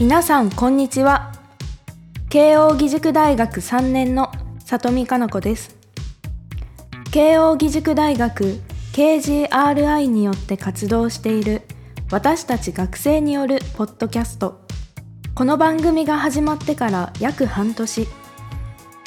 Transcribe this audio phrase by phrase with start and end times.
[0.00, 1.32] 皆さんこんにちは。
[2.30, 4.30] 慶應義塾大学3年の
[4.64, 5.76] 里見香奈子です。
[7.10, 8.60] 慶應義塾大学
[8.92, 11.62] KGRI によって活動している
[12.10, 14.60] 私たち学生によるポッドキャスト。
[15.34, 18.08] この番組が始まってから約半年。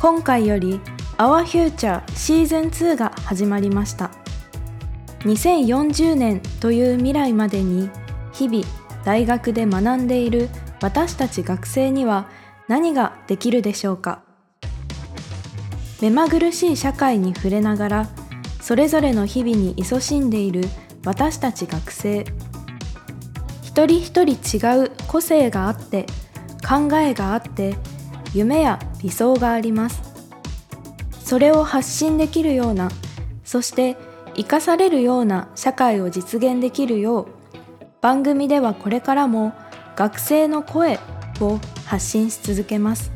[0.00, 0.80] 今回より
[1.16, 4.10] Our Future シーズン2が始まりました。
[5.24, 7.90] 2040年という未来までに
[8.32, 8.64] 日々
[9.04, 10.48] 大学で学んでいる
[10.80, 12.28] 私たち学生には
[12.68, 14.22] 何ができるでしょうか。
[16.00, 18.08] 目まぐるしい社会に触れながら
[18.60, 20.64] それぞれの日々に勤しんでいる
[21.04, 22.24] 私たち学生。
[23.62, 26.06] 一人一人違う個性があって
[26.68, 27.76] 考えがあって
[28.34, 30.02] 夢や理想があります。
[31.24, 32.90] それを発信できるような
[33.44, 33.96] そして
[34.34, 37.26] 生かされるような社会を実現できるよう
[38.00, 39.52] 番組ではこれからも
[39.96, 40.98] 学生の声
[41.40, 43.12] を発信し続けます。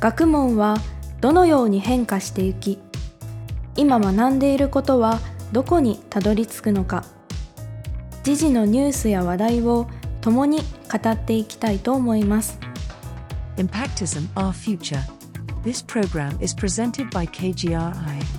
[0.00, 0.76] 学問は
[1.20, 2.78] どのように変化していき
[3.76, 5.18] 今学んでいることは
[5.52, 7.04] どこにたどり着くのか。
[8.22, 9.86] 時事のニュースや話題を
[10.20, 10.58] 共に
[10.90, 12.58] 語っていきたいと思います。
[13.56, 14.98] Impactism Our Future.
[15.62, 18.35] This program is presented by KGRI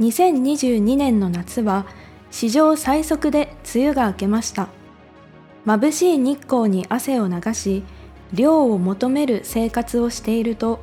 [0.00, 1.84] 2022年の夏は
[2.30, 4.68] 史上最速で梅雨が明けました。
[5.66, 7.82] 眩しい日光に汗を流し
[8.32, 10.78] 涼を求める生活をしていると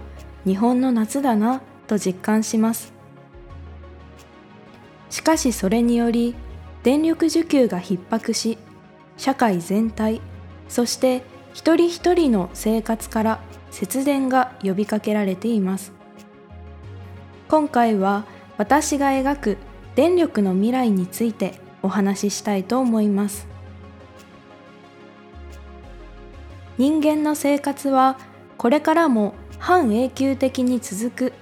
[0.45, 2.93] 日本の夏だなと実感します。
[5.09, 6.35] しかしそれにより
[6.83, 8.57] 電力需給が逼迫し
[9.17, 10.19] 社会全体
[10.67, 11.23] そして
[11.53, 13.39] 一人一人の生活から
[13.71, 15.93] 節電が呼びかけられています。
[17.47, 18.25] 今回は
[18.57, 19.57] 私が描く
[19.95, 23.47] 電力の未来についてお話ししたいと思います。
[26.77, 28.17] 人間の生活は
[28.57, 31.33] これからも半永久的に続く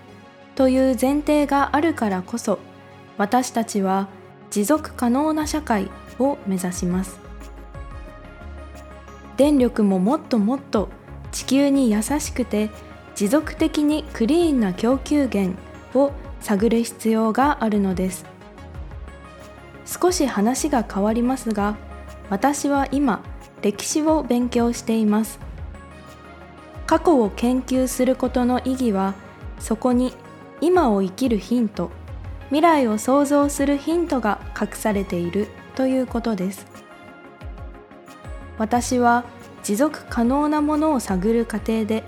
[0.56, 2.60] という前提があるからこそ
[3.18, 4.08] 私たちは
[4.52, 7.20] 持続可能な社会を目指します。
[9.38, 10.90] 電力ももっともっと
[11.32, 12.70] 地球に優しくて
[13.16, 15.58] 持続的にクリーンな供給源
[15.96, 16.12] を
[16.44, 18.26] 探る必要があるのです。
[19.86, 21.78] 少し話が変わりますが
[22.30, 23.24] 私は今
[23.62, 25.40] 歴史を勉強しています。
[26.86, 29.16] 過去を研究することの意義は
[29.60, 30.14] そこに
[30.60, 31.92] 今を生きるヒント
[32.48, 36.68] 未来を想像するヒントが隠されているということです。
[38.58, 39.24] 私は
[39.64, 42.04] 持続可能なものを探る過程で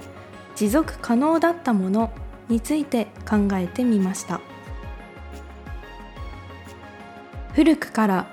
[0.56, 2.12] 持続可能だったもの
[2.50, 4.42] について考えてみました。
[7.54, 8.28] 古くから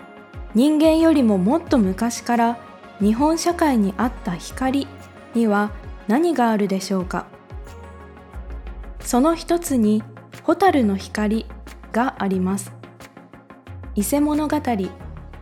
[0.54, 2.58] 人間よりももっと昔から
[3.00, 4.86] 日本社会にあった光
[5.34, 5.70] には
[6.08, 7.26] 何があるでしょうか？
[9.00, 10.02] その一つに
[10.44, 11.46] 蛍の光
[11.92, 12.72] があります。
[13.94, 14.56] 伊勢物語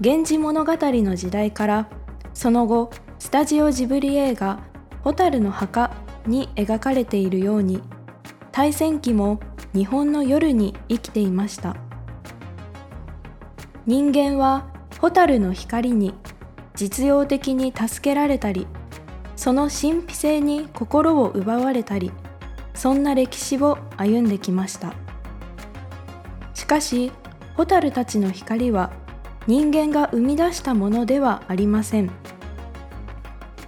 [0.01, 1.89] 源氏物語の時代から
[2.35, 4.61] その後スタジオジブリ映画
[5.05, 5.93] 「蛍の墓」
[6.27, 7.83] に描かれているように
[8.53, 9.41] 大戦期も
[9.75, 11.77] 日本の夜に生きていました。
[13.87, 14.67] 人間は
[15.01, 16.15] 蛍の光に
[16.75, 18.67] 実用的に助けられたり
[19.37, 22.13] その神秘性に心を奪われたり
[22.75, 24.95] そんな歴史を歩んできました。
[26.55, 27.11] しかし
[27.57, 28.91] 蛍たちの光は
[29.47, 32.11] 人間が生み出したものではありません。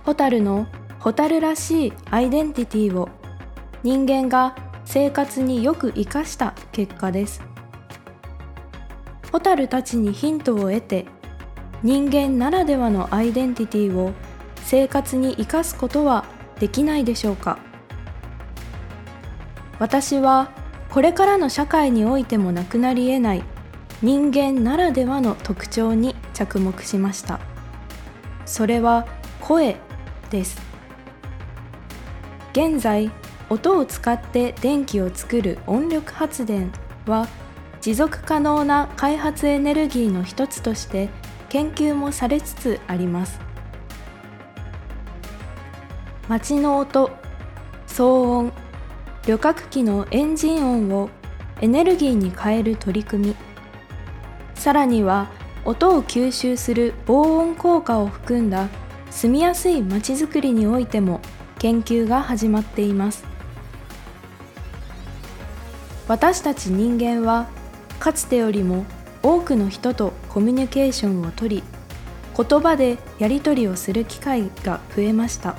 [0.05, 0.67] 蛍の
[0.99, 3.09] 蛍らしいアイデンティティを
[3.83, 4.55] 人間が
[4.93, 7.41] 生活によく生かした結果です。
[9.33, 11.07] 蛍たちにヒントを得て
[11.83, 14.13] 人間ならではのアイデンティティを
[14.57, 16.27] 生活に生かすことは
[16.61, 17.59] できないでしょうか。
[19.79, 20.51] 私は
[20.91, 23.45] これからの社会においてもなくなり得ない
[24.03, 27.41] 人間ならではの特徴に着目しました。
[28.45, 29.07] それは
[29.41, 29.77] 声
[30.29, 30.61] です。
[32.53, 33.11] 現在
[33.53, 36.73] 音を使って電気を作る音力発電
[37.07, 37.29] は
[37.83, 41.11] 持続可能な開発エネルギーの一つとして
[41.51, 43.39] 研究もされつつあります。
[46.29, 47.11] 街の音
[47.87, 48.05] 騒
[48.39, 48.53] 音
[49.27, 51.11] 旅客機のエンジン音を
[51.61, 53.37] エネルギーに変える取り組み。
[54.55, 55.29] さらには
[55.67, 58.69] 音を吸収する防音効果を含んだ
[59.11, 61.21] 住みやすいまちづくりにおいても
[61.59, 63.32] 研究が始まっています。
[66.09, 67.49] 私たち人間は
[67.99, 68.85] かつてよりも
[69.23, 71.63] 多くの人とコミュニケーションをとり
[72.37, 75.57] 言葉でやり取りをする機会が増えました。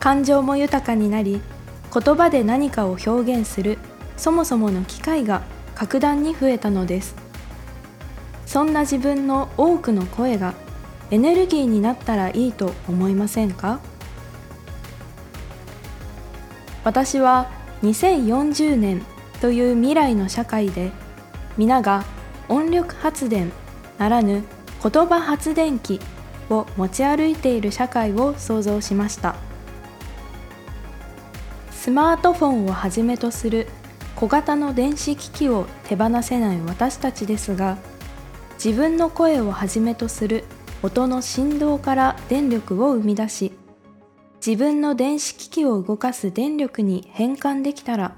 [0.00, 1.40] 感情も豊かになり
[1.92, 3.78] 言葉で何かを表現する
[4.16, 5.42] そもそもの機会が
[5.74, 7.14] 格段に増えたのです。
[8.46, 10.54] そんな自分の多くの声が
[11.10, 13.80] エネルギーになったらいいと思いませんか？
[16.84, 17.50] 私は
[17.82, 19.02] 2040年
[19.40, 20.92] という未来の社会で
[21.56, 22.04] 皆が
[22.48, 23.52] 音力発電
[23.98, 24.44] ならぬ
[24.82, 26.00] 言葉発電機
[26.50, 29.36] を持ち歩いている社会を想像しました。
[31.86, 33.68] スマートフォンをはじめとする
[34.16, 37.78] 小型の電子機器を手放せない私たちですが
[38.62, 40.42] 自分の声をはじめとする
[40.82, 43.52] 音の振動から電力を生み出し
[44.44, 48.16] 自分の電子機器を動かす電力に変換できたら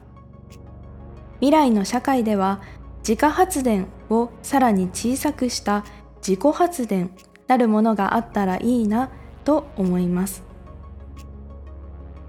[1.41, 2.61] 未来の社会では
[3.01, 5.85] 自家発電をさらに小さくした
[6.17, 7.11] 自己発電
[7.47, 9.11] なるものがあったらいいな
[9.45, 10.43] と思います。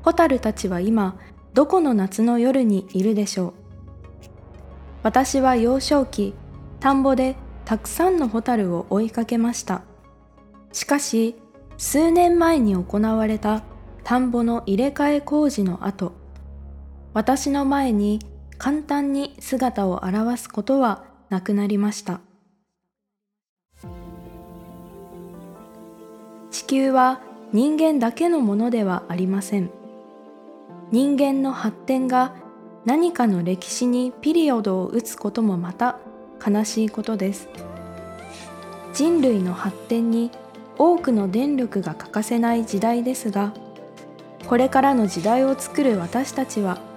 [0.03, 1.17] ホタルたちは今
[1.53, 3.53] どこの夏の夜にいるでしょう？
[5.03, 6.33] 私は幼少期
[6.79, 7.35] 田んぼで
[7.65, 9.81] たくさんのホタルを追いかけました。
[10.71, 11.35] しかし
[11.77, 13.63] 数年前に行われた
[14.03, 16.13] 田んぼの入れ替え工事の後
[17.13, 18.19] 私の前に
[18.59, 22.19] 簡単に姿を現すことはなくなりました。
[26.51, 27.21] 地球は
[27.51, 29.71] 人間だけのものではありません。
[30.91, 32.35] 人間の発展が
[32.85, 35.97] 何かの歴史にピリオドを打つこともまた
[36.45, 37.47] 悲しいことです。
[38.94, 40.31] 人類の発展に
[40.77, 43.53] 多くの電力が欠かせない時代ですが
[44.47, 46.88] これからの時代を作る私たちは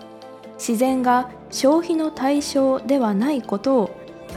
[0.62, 3.90] 自然が消費の対象ではないことを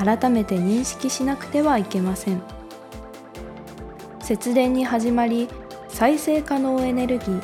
[0.04, 2.42] 改めて認識しなくてはいけません。
[4.22, 5.48] 節電に始まり
[5.88, 7.44] 再生可能エネルギー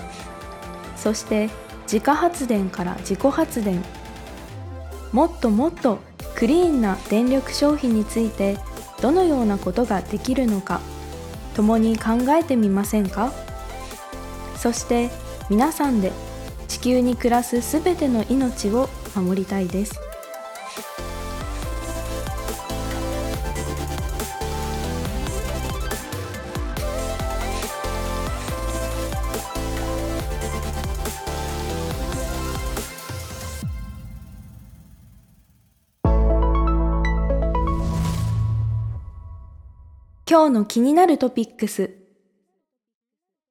[0.98, 1.52] そして
[1.84, 3.84] 自家発電から自己発電
[5.12, 6.00] もっともっと
[6.36, 8.58] クリーンな電力消費について
[9.00, 10.82] どのようなことができるのか
[11.56, 13.32] 共に考えてみませんか？
[14.56, 15.12] そして
[15.52, 16.12] 皆さんで
[16.72, 20.00] 地球に暮らすすべての命を守りたいです。
[40.26, 41.98] 今日の気になるトピックス。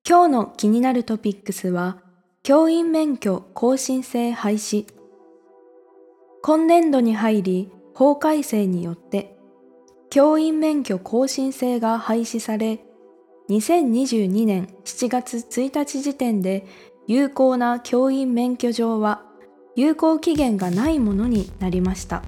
[0.08, 2.09] 今日の気になるトピックスは
[2.50, 4.84] 教員免許更新制廃止。
[6.42, 9.36] 今年度に入り法改正によって
[10.10, 12.80] 教員免許更新制が廃止され
[13.50, 16.66] 2022年7月1日時点で
[17.06, 19.22] 有効な教員免許状は
[19.76, 22.24] 有効期限がないものになりました。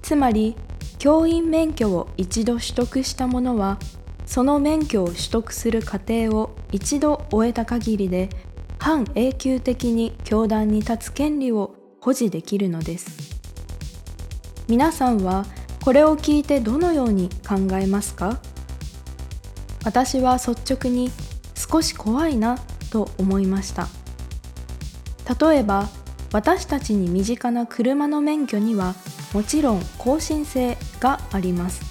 [0.00, 0.56] つまり
[0.96, 3.78] 教員免許を一度取得した者は
[4.24, 8.30] その免許を取得する過程を一度終えた限りで
[8.78, 13.40] 半永久的に教団に立つ権利を保持できるのです。
[14.68, 15.44] 皆さんは
[15.84, 18.40] これを聞いてどのように考えますか？
[19.84, 21.10] 私は率直に
[21.54, 22.58] 少し怖いな
[22.90, 23.88] と思いました。
[25.40, 25.88] 例えば
[26.32, 28.94] 私たちに身近な車の免許には
[29.32, 31.82] もちろん更新制があります。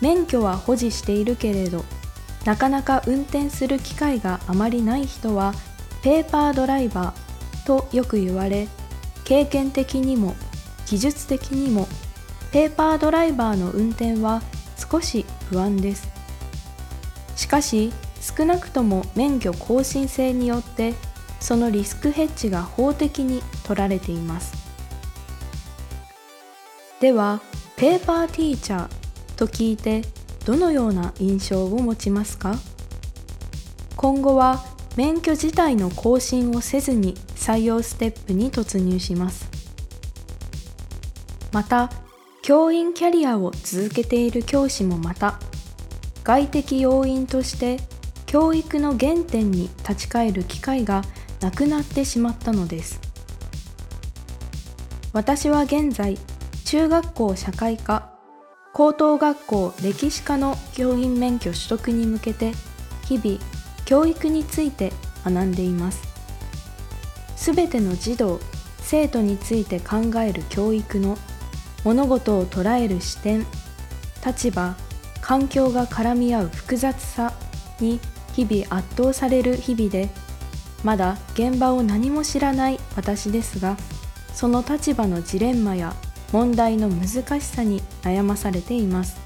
[0.00, 1.84] 免許は保持しているけれど
[2.48, 5.52] なかなか運転する機会があまりない人は
[6.02, 8.68] ペーパードライバーとよく言われ
[9.24, 10.34] 経験的にも
[10.86, 11.86] 技術的にも
[12.50, 14.40] ペーパードライバーの運転は
[14.78, 16.08] 少し不安です。
[17.36, 20.94] しかし少なくとも免許更新制によって
[21.40, 24.54] そのリスクヘッジが法的に取られています。
[26.98, 27.42] では
[27.76, 28.88] ペーパーティーチャー
[29.36, 30.00] と聞いて
[30.48, 32.54] どのような印象を持ちますか？
[33.96, 34.64] 今後は
[34.96, 39.46] 免許自体の更新をせずに採用ステップに突入します。
[41.52, 41.90] また
[42.40, 45.38] 教員キャリアを続けている教師もまた
[46.24, 47.76] 外的要因として
[48.24, 51.02] 教育の原点に立ち返る機会が
[51.42, 52.98] なくなってしまったのです。
[55.12, 56.16] 私は現在
[56.64, 58.14] 中学校社会科
[58.72, 62.52] 高等学校歴史科の教員免許取得に向けて
[63.06, 63.40] 日々
[63.84, 64.92] 教育について
[65.24, 66.08] 学んでいます。
[67.38, 68.40] すべての児童
[68.80, 71.16] 生徒について考える教育の
[71.84, 73.46] 物事を捉える視点
[74.26, 74.76] 立場
[75.20, 77.32] 環境が絡み合う複雑さ
[77.80, 78.00] に
[78.34, 80.08] 日々圧倒される日々で
[80.82, 83.76] まだ現場を何も知らない私ですが
[84.34, 85.94] その立場のジレンマや
[86.32, 89.18] 問題の難しさに悩まされています。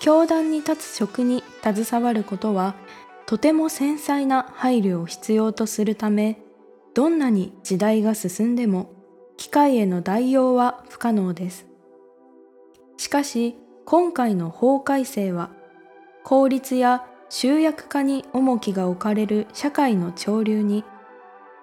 [0.00, 2.74] 教壇に立つ職に携わることは
[3.26, 6.38] とても繊細な配慮を必要とするため
[6.94, 8.92] どんなに時代が進んでも
[9.36, 11.66] 機械への代用は不可能です。
[12.96, 15.50] しかし今回の法改正は
[16.24, 20.84] 効率や集約化に重きが置かれる社会の潮流に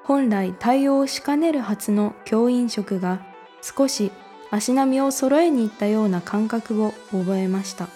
[0.04, 3.26] 本来対応しかねるはずの教員職が
[3.62, 4.12] 少し
[4.52, 7.88] 足並みを揃えに行ったような感覚を覚えました。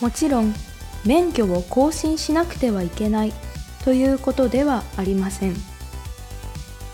[0.00, 0.54] もちろん
[1.04, 3.32] 免許を更新しなくてはいけない
[3.84, 5.54] ということではありません。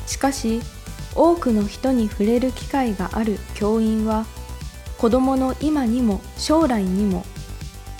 [0.07, 0.61] しかし
[1.15, 4.27] 多くの人に触れる機会がある教員は
[4.99, 7.25] 子どもの今にも将来にも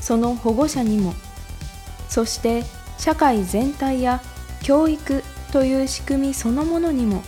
[0.01, 1.15] その保護者にも
[2.09, 2.63] そして
[2.99, 4.23] 社会全体や
[4.63, 5.23] 教育
[5.53, 7.23] という仕組みそのものにも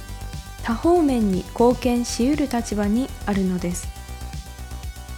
[0.63, 3.89] 多方面に貢献しうる立場にあるのです。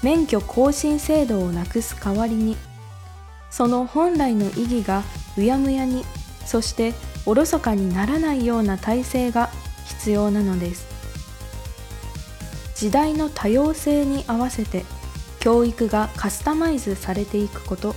[0.03, 2.57] 免許更新制度をなくす代わりに
[3.51, 5.03] その本来の意義が
[5.37, 6.05] うやむやに
[6.47, 6.95] そして
[7.27, 9.51] おろそかにならないような体制が
[9.87, 10.87] 必要なのです。
[12.75, 14.85] 時代の多様性に合わせて
[15.39, 17.95] 教育がカスタマイズされていくこと。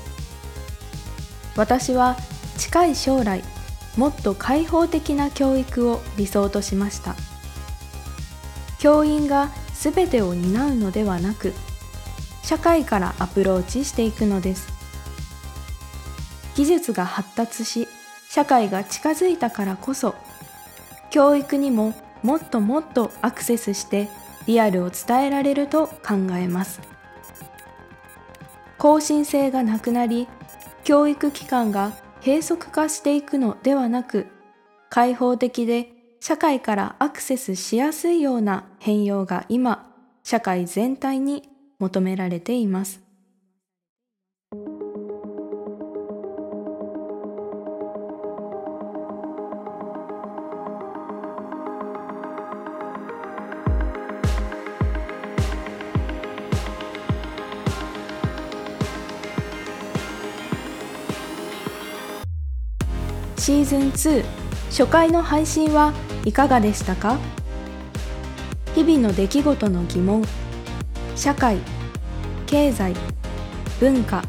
[1.55, 2.17] 私は
[2.57, 3.43] 近い将来
[3.97, 7.15] もっと開放的な教育を理想としました。
[8.79, 11.53] 教員が全てを担うのではなく
[12.41, 14.67] 社会からアプローチしていくのです。
[16.55, 17.88] 技術が発達し
[18.29, 20.15] 社会が近づいたからこそ
[21.09, 24.09] 教育にももっともっとアクセスして
[24.47, 26.81] リアルを伝えられると考えます。
[28.77, 30.27] 更新性がなくなり
[30.83, 31.93] 教育機関が
[32.25, 34.27] 閉塞化していくのではなく
[34.89, 35.89] 開放的で
[36.22, 39.92] 社会からアクセスしやすいような変容が今
[40.24, 41.50] 社会全体に
[41.80, 43.02] 求められています。
[63.43, 64.23] シーズン2
[64.69, 65.91] 初回の配信は
[66.23, 67.17] いかがでしたか？
[68.73, 70.23] 日々の出来事の疑問
[71.17, 71.57] 社会
[72.45, 72.93] 経済
[73.81, 74.23] 文化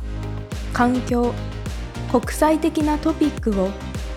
[0.73, 1.33] 環境
[2.11, 3.71] 国際的なトピックを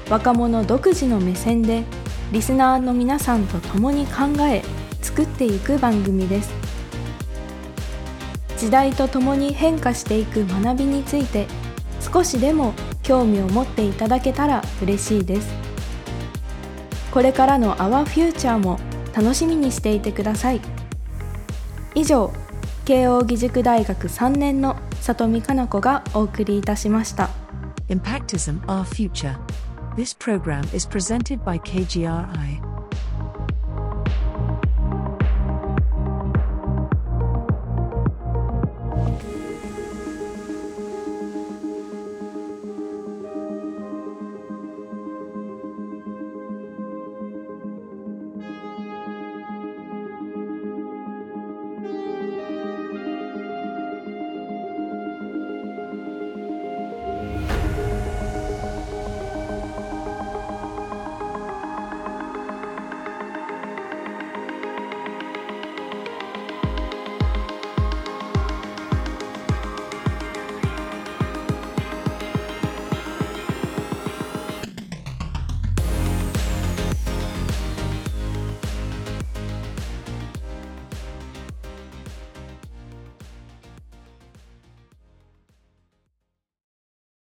[0.10, 1.84] 若者独自の目線で
[2.32, 4.64] リスナーの皆さんと共に考え
[5.04, 6.52] 作っていく番組です。
[8.58, 11.46] 時代とともに変化していく学びについて
[12.02, 12.74] 少しでも
[13.08, 15.48] 興味を持っていただけたら嬉しいです。
[17.14, 18.78] これからの Our Future も
[19.16, 20.62] 楽しみにしていてください。
[21.96, 22.34] 以上
[22.84, 27.30] 慶應義塾大学3年の里見香奈子がお送りいたしました。
[27.88, 29.38] Impactism Our Future.
[29.96, 32.67] This program is presented by KGRI